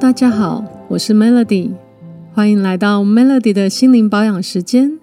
[0.00, 1.72] 大家好，我是 Melody，
[2.32, 4.98] 欢迎来到 Melody 的心灵保养时间。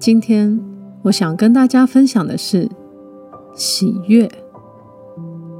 [0.00, 0.58] 今天
[1.02, 2.68] 我想跟大家分享的是
[3.54, 4.28] 喜悦。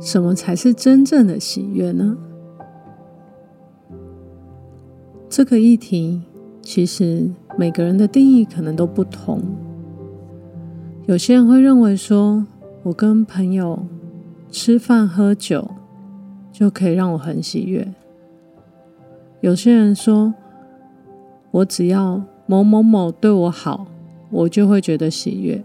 [0.01, 2.19] 什么才是真正的喜悦呢？
[5.29, 6.21] 这个议题
[6.61, 9.41] 其实每个人的定义可能都不同。
[11.07, 12.45] 有些人会认为说，
[12.83, 13.87] 我跟朋友
[14.51, 15.71] 吃饭喝酒
[16.51, 17.87] 就可以让我很喜悦。
[19.41, 20.35] 有些人说，
[21.53, 23.87] 我只要某某某对我好，
[24.31, 25.63] 我就会觉得喜悦。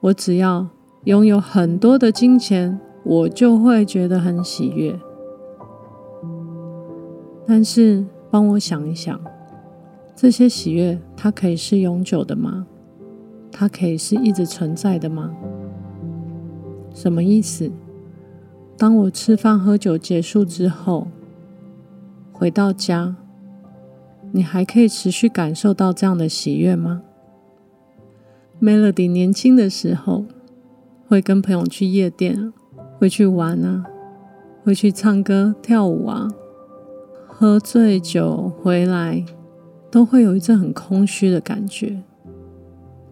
[0.00, 0.66] 我只要
[1.04, 4.98] 拥有很多的金钱，我就会觉得很喜悦。
[7.46, 9.20] 但是，帮我想一想，
[10.16, 12.66] 这些喜悦它可以是永久的吗？
[13.52, 15.30] 它可以是一直存在的吗？
[16.94, 17.70] 什么意思？
[18.78, 21.08] 当我吃饭喝酒结束之后，
[22.40, 23.16] 回到家，
[24.32, 27.02] 你还可以持续感受到这样的喜悦吗
[28.62, 30.24] ？Melody 年轻的时候，
[31.06, 32.50] 会跟朋友去夜店，
[32.98, 33.84] 会去玩啊，
[34.64, 36.30] 会去唱歌跳舞啊。
[37.28, 39.22] 喝醉酒回来，
[39.90, 42.02] 都会有一阵很空虚的感觉。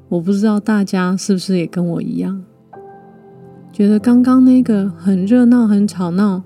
[0.08, 2.42] 我不知道大家是不是也跟我一样，
[3.70, 6.44] 觉得刚刚那个很热闹、很吵闹、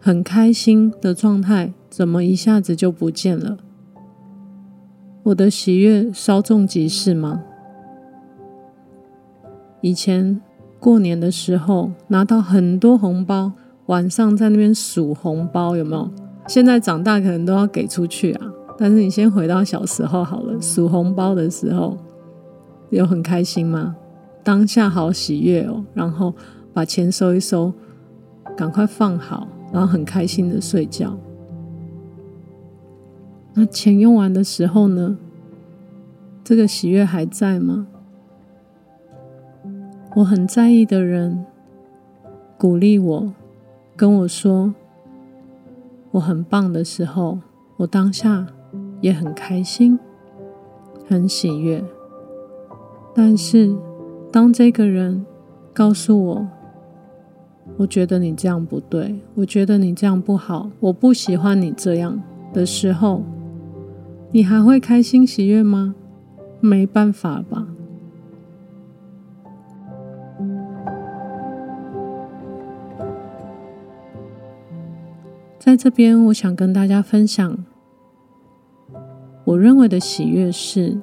[0.00, 3.58] 很开心的状态，怎么一下子就不见了？
[5.24, 7.42] 我的喜悦稍纵即逝吗？
[9.82, 10.40] 以前
[10.80, 13.52] 过年的时候拿到很多红包，
[13.86, 16.10] 晚上在那边数红包，有没有？
[16.48, 20.58] 现在长大可能都要给出去啊，但是你先回到小时候好了。
[20.62, 21.98] 数红包的时候
[22.88, 23.94] 有很开心吗？
[24.42, 26.32] 当下好喜悦哦，然后
[26.72, 27.70] 把钱收一收，
[28.56, 31.14] 赶快放好，然后很开心的睡觉。
[33.54, 35.18] 那钱用完的时候呢？
[36.44, 37.86] 这个喜悦还在吗？
[40.16, 41.44] 我很在意的人
[42.58, 43.32] 鼓励我，
[43.96, 44.74] 跟我说。
[46.10, 47.38] 我很棒的时候，
[47.78, 48.46] 我当下
[49.00, 49.98] 也很开心，
[51.08, 51.82] 很喜悦。
[53.14, 53.74] 但是，
[54.30, 55.24] 当这个人
[55.72, 56.46] 告诉我，
[57.78, 63.22] 我觉得你这样不对，我觉得你这样不好，我不喜欢你这样的时候，
[64.34, 65.94] 你还会开心喜悦吗？
[66.60, 67.66] 没办法吧。
[75.58, 77.58] 在这边，我想跟大家分享，
[79.44, 80.98] 我认为的喜悦是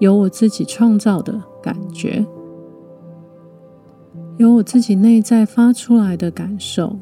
[0.00, 2.26] 由我自己创造的感觉，
[4.38, 6.98] 由我自己内在发出来的感受，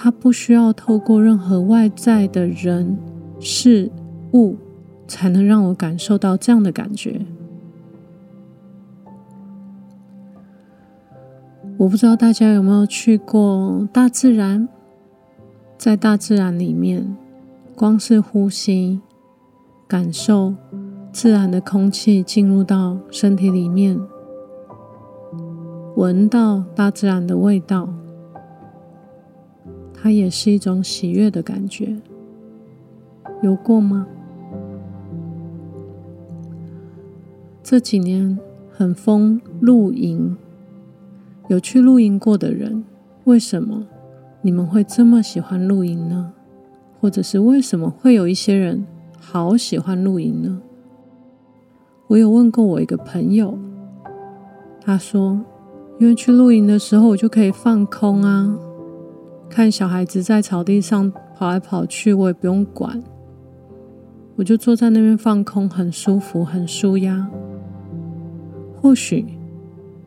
[0.00, 2.96] 它不需要透过任何外在的人
[3.40, 3.90] 事
[4.32, 4.54] 物，
[5.08, 7.20] 才能让我感受到这样的感觉。
[11.78, 14.68] 我不知道大家有没有去过大自然，
[15.76, 17.16] 在大自然里面，
[17.74, 19.00] 光是呼吸，
[19.88, 20.54] 感受
[21.10, 24.00] 自然的空气进入到身体里面，
[25.96, 27.88] 闻到大自然的味道，
[30.00, 31.96] 它也是一种喜悦的感觉。
[33.42, 34.06] 有过吗？
[37.62, 38.38] 这几年
[38.70, 40.36] 很疯露营。
[41.48, 42.84] 有去露营过的人，
[43.24, 43.86] 为什么
[44.42, 46.32] 你们会这么喜欢露营呢？
[47.00, 48.86] 或者是为什么会有一些人
[49.18, 50.60] 好喜欢露营呢？
[52.08, 53.58] 我有问过我一个朋友，
[54.80, 55.40] 他说，
[55.98, 58.58] 因为去露营的时候，我就可以放空啊，
[59.48, 63.02] 看小孩子在草地上跑来跑去，我也不用管，
[64.36, 67.28] 我就坐在那边放空，很舒服，很舒压。
[68.80, 69.26] 或许。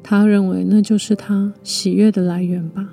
[0.04, 2.90] 他认为那就是他喜悦的来源吧。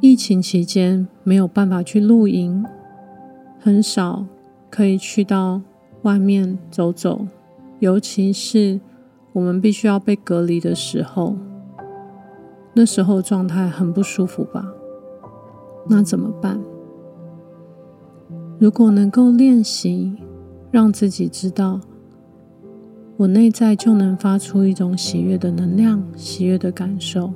[0.00, 2.66] 疫情期间没有办法去露营，
[3.60, 4.26] 很少
[4.68, 5.62] 可以去到
[6.02, 7.24] 外面走走，
[7.78, 8.80] 尤其是
[9.32, 11.36] 我们必须要被隔离的时候，
[12.74, 14.64] 那时候状态很不舒服吧？
[15.88, 16.60] 那怎么办？
[18.58, 20.16] 如果能够练习，
[20.70, 21.80] 让自己知道。
[23.16, 27.32] 我内在就能发出一种喜悦的能量，喜悦的感受，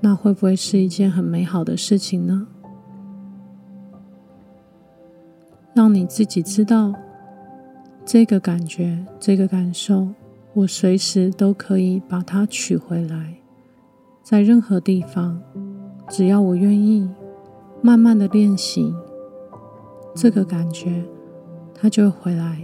[0.00, 2.46] 那会不会是一件很美好的事情呢？
[5.74, 6.94] 让你自己知道
[8.06, 10.08] 这个感觉，这个感受，
[10.56, 13.38] 我随时都可以把它取回来，
[14.22, 15.42] 在任何地方，
[16.08, 17.10] 只要我愿意，
[17.82, 18.94] 慢慢的练习，
[20.14, 21.04] 这个感觉
[21.74, 22.60] 它就会回来。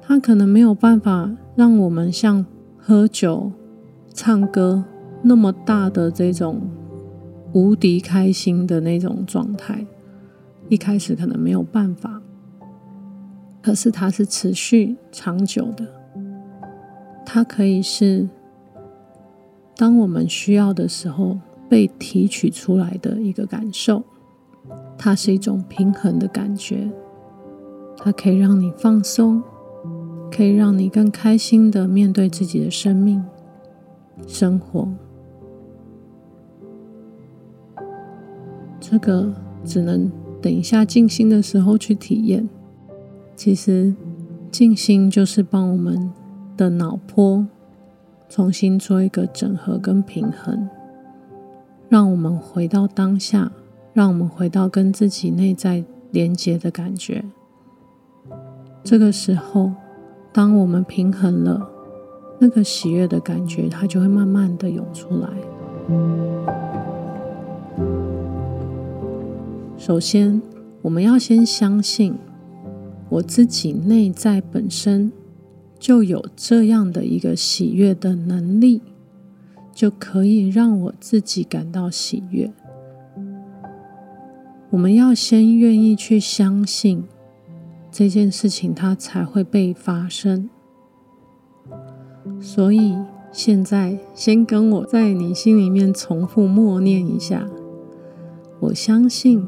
[0.00, 2.46] 它可能没有办法让我们像
[2.78, 3.52] 喝酒、
[4.14, 4.82] 唱歌
[5.20, 6.70] 那么大的这种
[7.52, 9.86] 无敌开心的那种状态，
[10.70, 12.22] 一开始可能没有办法，
[13.60, 15.97] 可是它是持续长久的。
[17.30, 18.26] 它可以是
[19.76, 21.38] 当我们需要的时候
[21.68, 24.02] 被提取出来的一个感受，
[24.96, 26.90] 它是一种平衡的感觉，
[27.98, 29.42] 它可以让你放松。
[30.30, 33.24] 可以让你更开心的面对自己的生命、
[34.26, 34.86] 生活。
[38.78, 39.32] 这个
[39.64, 42.46] 只能等一下静心的时候去体验。
[43.34, 43.94] 其实，
[44.50, 46.12] 静心就是帮我们
[46.58, 47.46] 的脑波
[48.28, 50.68] 重新做一个整合跟平衡，
[51.88, 53.50] 让我们回到当下，
[53.94, 57.24] 让我们回到跟自己内在连接的感觉。
[58.84, 59.72] 这个时候。
[60.30, 61.68] 当我们平衡了，
[62.38, 65.28] 那个喜悦的感觉，它就会慢慢的涌出来。
[69.76, 70.40] 首先，
[70.82, 72.14] 我们要先相信
[73.08, 75.10] 我自己内在本身
[75.78, 78.82] 就有这样的一个喜悦的能力，
[79.72, 82.52] 就可以让我自己感到喜悦。
[84.70, 87.04] 我们要先愿意去相信。
[87.90, 90.50] 这件事情它才会被发生，
[92.38, 92.94] 所以
[93.32, 97.48] 现在先跟我在你心里面重复默念一下：
[98.60, 99.42] 我相信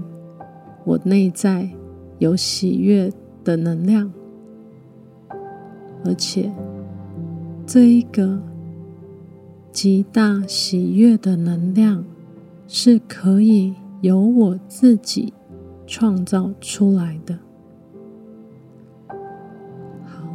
[0.84, 1.68] 我内在
[2.18, 3.12] 有喜悦
[3.44, 4.10] 的能量，
[6.04, 6.50] 而且
[7.66, 8.40] 这一个
[9.72, 12.04] 极大喜悦的能量
[12.66, 15.32] 是可以由我自己
[15.86, 17.38] 创造出来的。
[20.04, 20.32] 好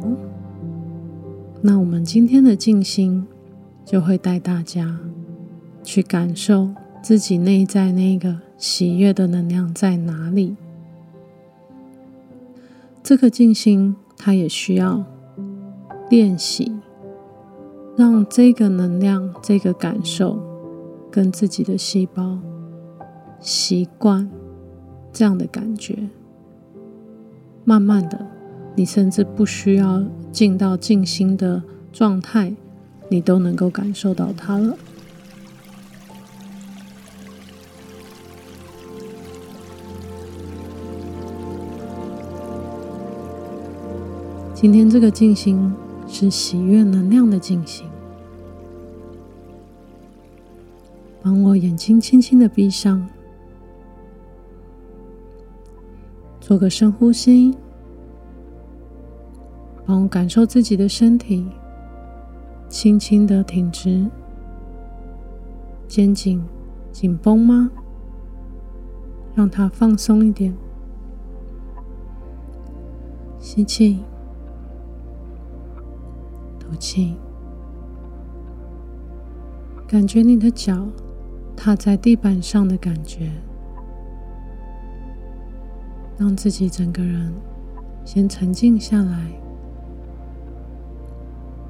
[1.60, 3.26] 那我们今天的静心
[3.84, 4.98] 就会带大家
[5.82, 6.70] 去感受
[7.02, 10.56] 自己内在那个喜悦的能量在哪里。
[13.02, 15.04] 这个静心它也需要
[16.08, 16.72] 练习，
[17.96, 20.38] 让这个能量、这个感受
[21.10, 22.38] 跟自己的细胞
[23.40, 24.30] 习惯
[25.12, 26.08] 这样的感觉，
[27.64, 28.26] 慢慢的。
[28.78, 31.62] 你甚至不需要进到静心的
[31.92, 32.54] 状态，
[33.08, 34.76] 你都能够感受到它了。
[44.54, 45.72] 今天这个静心
[46.08, 47.88] 是喜悦能量的进行，
[51.22, 53.06] 帮我眼睛轻轻的闭上，
[56.40, 57.56] 做个深呼吸。
[59.84, 61.46] 帮我感受自己的身体，
[62.68, 64.04] 轻轻的挺直，
[65.86, 66.44] 肩颈
[66.90, 67.70] 紧绷吗？
[69.34, 70.52] 让它放松一点。
[73.38, 74.00] 吸气，
[76.76, 77.16] 气，
[79.88, 80.86] 感觉你的脚
[81.56, 83.32] 踏在地板上的感觉，
[86.18, 87.32] 让自己整个人
[88.04, 89.32] 先沉静下来。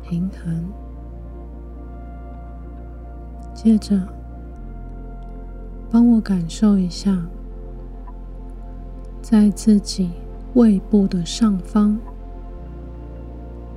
[0.02, 0.64] 平衡，
[3.52, 4.00] 接着
[5.90, 7.26] 帮我感受一下，
[9.20, 10.10] 在自己
[10.54, 11.98] 胃部的上方、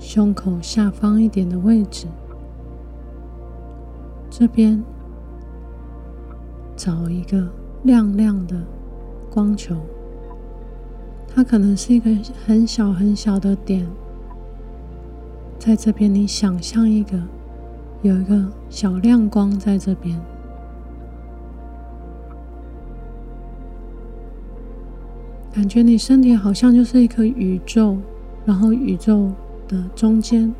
[0.10, 2.08] 胸口下方一点的位置，
[4.28, 4.84] 这边
[6.76, 7.48] 找一个
[7.84, 8.60] 亮亮的
[9.30, 9.76] 光球，
[11.28, 12.10] 它可能是一个
[12.44, 13.88] 很小很小的点。
[15.60, 17.22] 在这边，你想象一个
[18.02, 20.20] 有一个小亮光在这边，
[25.54, 28.00] 感觉你身体好像就是一颗宇宙，
[28.44, 29.30] 然后宇宙
[29.70, 30.54] 的中间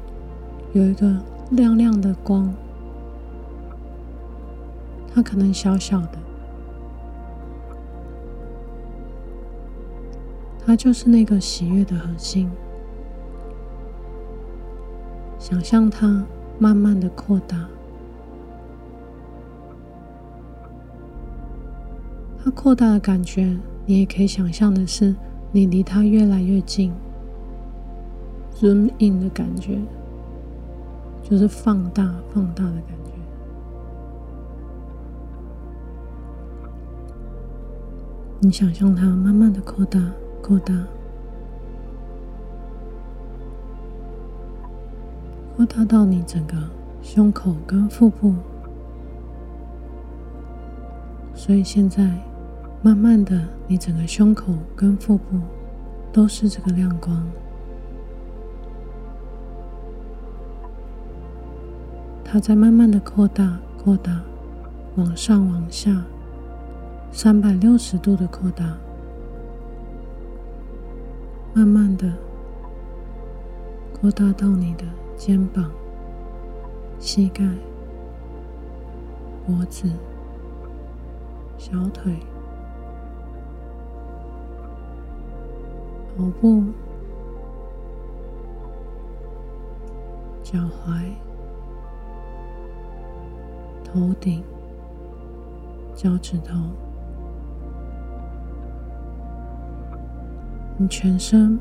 [0.72, 1.18] 有一个
[1.50, 2.54] 亮亮的光，
[5.14, 6.20] 它可能小小的，
[10.64, 12.50] 它就是那个喜悦的核心。
[15.40, 16.24] 想象它
[16.60, 17.68] 慢慢的扩大，
[22.44, 25.16] 它扩大的感觉，你也可以想象的是，
[25.52, 26.94] 你离它越来越近。
[28.60, 29.80] ，zoom in 的感觉，
[31.24, 33.12] 就是放大、放大的感觉。
[38.42, 40.00] 你想象它慢慢的扩大、
[40.42, 40.74] 扩大、
[45.58, 46.56] 扩大到你整个
[47.02, 48.34] 胸口跟腹部。
[51.34, 52.10] 所以现在，
[52.82, 55.40] 慢慢的，你整个胸口跟腹部
[56.12, 57.26] 都是这个亮光。
[62.32, 64.22] 它在慢慢的扩大、扩大，
[64.98, 66.06] 往上、往下，
[67.12, 68.78] 三百六十度的扩大，
[71.56, 72.14] 慢慢的
[74.00, 74.84] 扩大到你的
[75.18, 75.72] 肩膀、
[77.00, 77.44] 膝盖、
[79.48, 79.90] 脖子、
[81.58, 82.16] 小腿、
[86.16, 86.64] 头部、
[90.44, 91.12] 脚踝。
[93.92, 94.44] 头顶、
[95.96, 96.56] 脚趾头，
[100.78, 101.60] 你全身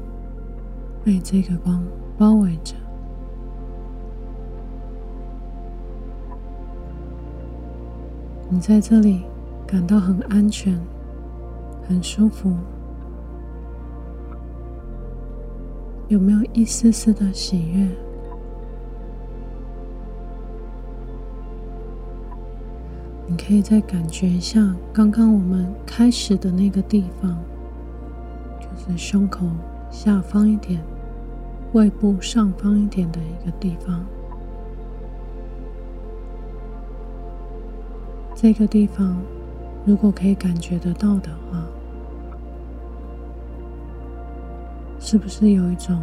[1.02, 1.82] 被这个光
[2.18, 2.75] 包围着，
[8.50, 9.23] 你在这里
[9.66, 10.78] 感到很安全、
[11.88, 12.54] 很舒服，
[16.08, 17.88] 有没有一丝丝的喜悦？
[23.38, 27.38] 可以再感觉一下刚刚我们开始的那个地方，
[28.61, 29.47] 就是胸口
[29.90, 30.78] 下方一点、
[31.73, 34.04] 胃部上方一点的一个地方。
[38.35, 39.16] 这个地方，
[39.87, 41.64] 如果可以感觉得到的话，
[45.00, 46.02] 是不是有一种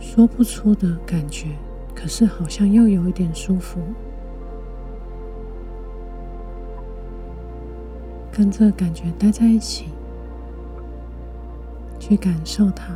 [0.00, 1.46] 说不出的感觉？
[1.94, 3.80] 可是好像又有一点舒服。
[8.36, 9.86] 跟这个感觉待在一起，
[12.00, 12.92] 去感受它，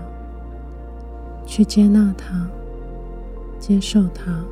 [1.47, 2.45] 去接纳它，
[3.61, 4.45] 接受它，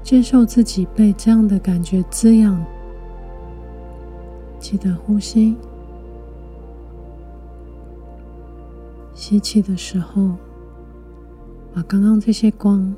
[0.00, 2.64] 接受自己被这样的感觉滋养。
[4.60, 5.56] 记得呼吸，
[9.12, 10.36] 吸气的时候，
[11.74, 12.94] 把刚刚这些光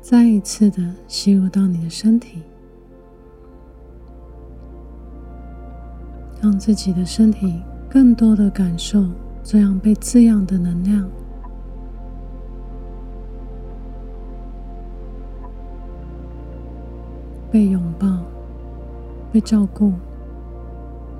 [0.00, 2.42] 再一次的吸入到你的身体。
[6.40, 9.04] 让自己的身体更多的感受
[9.42, 11.08] 这样被滋养的能量，
[17.50, 18.06] 被拥抱、
[19.32, 19.92] 被照顾、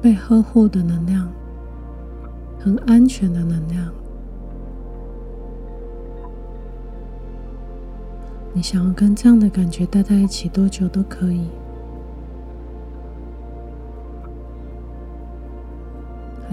[0.00, 1.28] 被呵护的能量，
[2.58, 3.90] 很安全的能量。
[8.52, 11.46] 你想要跟这样的感觉待在一起多久都可以。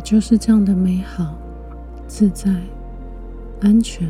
[0.06, 1.36] 就是这样的美好、
[2.06, 2.52] 自在、
[3.60, 4.08] 安全、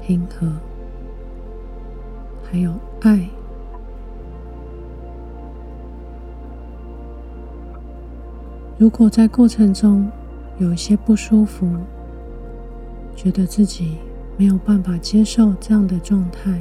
[0.00, 0.50] 平和，
[2.42, 2.72] 还有
[3.02, 3.28] 爱。
[8.78, 10.10] 如果在过程中
[10.56, 11.68] 有一些不舒服，
[13.14, 13.98] 觉得自己
[14.38, 16.58] 没有办法接受这样的状态，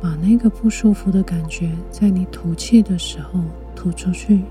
[0.00, 3.38] 把那个不舒服的感觉在你吐气的时候
[3.76, 4.42] 吐出去。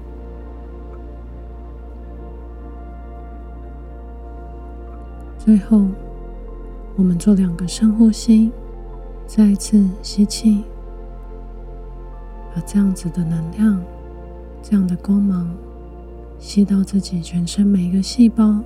[5.47, 5.85] 最后，
[6.97, 8.51] 我们做两个深呼吸，
[9.25, 10.61] 再一次吸气，
[12.53, 13.81] 把这样子的能量、
[14.61, 15.49] 这样的光芒
[16.37, 18.59] 吸到自己全身每一个细胞，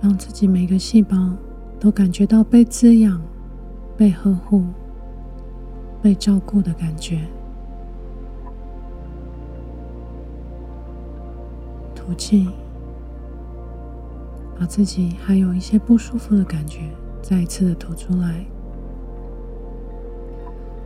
[0.00, 1.16] 让自己每个细胞
[1.78, 3.22] 都感觉到被滋养、
[3.96, 4.64] 被呵护、
[6.02, 7.20] 被照顾的感觉。
[11.94, 12.48] 吐气。
[14.58, 16.80] 把自己还有一些不舒服的感觉
[17.20, 18.44] 再一次的吐出来，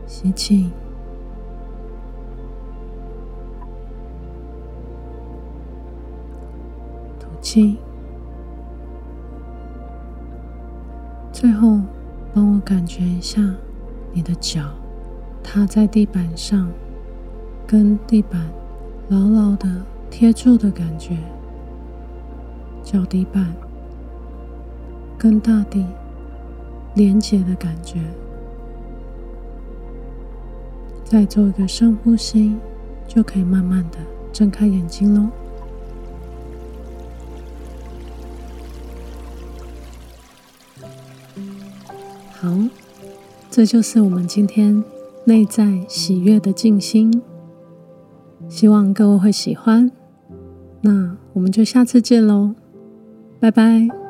[0.07, 0.71] 吸气，
[7.19, 7.77] 吐气，
[11.31, 11.79] 最后
[12.33, 13.41] 帮我感觉一下
[14.11, 14.61] 你的脚
[15.43, 16.67] 踏在地板上，
[17.67, 18.49] 跟地板
[19.09, 19.69] 牢牢的
[20.09, 21.17] 贴住的感觉，
[22.89, 23.53] 脚底板。
[25.17, 25.85] 跟大地
[26.95, 27.99] 连接的感觉，
[31.03, 32.55] 再做一个深呼吸，
[33.07, 33.97] 就可以慢慢的
[34.31, 35.27] 睁开眼睛喽。
[42.39, 42.55] 好，
[43.49, 44.81] 这就是我们今天
[45.25, 47.21] 内在喜悦的静心。
[48.47, 49.91] 希望各位会喜欢。
[50.81, 52.53] 那我们就下次见喽，
[53.39, 54.06] 拜拜。